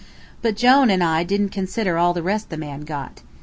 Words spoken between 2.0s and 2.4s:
the